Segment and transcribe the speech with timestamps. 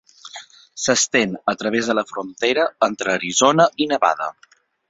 [0.85, 4.35] S'estén a través de la frontera entre Arizona i Nevada.